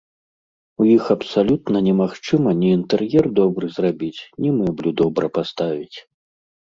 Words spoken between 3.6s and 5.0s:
зрабіць, ні мэблю